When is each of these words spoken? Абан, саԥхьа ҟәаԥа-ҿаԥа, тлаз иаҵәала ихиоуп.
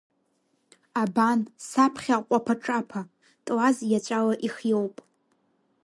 Абан, 1.01 1.39
саԥхьа 1.67 2.17
ҟәаԥа-ҿаԥа, 2.27 3.01
тлаз 3.45 3.77
иаҵәала 3.91 4.35
ихиоуп. 4.47 4.95